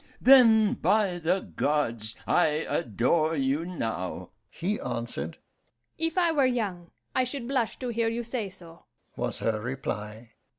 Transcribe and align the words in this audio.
'Then, 0.19 0.73
by 0.73 1.19
the 1.19 1.41
gods, 1.41 2.15
I 2.25 2.65
adore 2.67 3.35
you 3.35 3.65
now,' 3.65 4.31
he 4.49 4.79
answered. 4.79 5.37
'If 5.95 6.17
I 6.17 6.31
were 6.31 6.47
young, 6.47 6.89
I 7.13 7.23
should 7.23 7.47
blush 7.47 7.77
to 7.77 7.89
hear 7.89 8.07
you 8.09 8.23
say 8.23 8.49
so,' 8.49 8.85
was 9.15 9.37
her 9.37 9.61
reply. 9.61 10.31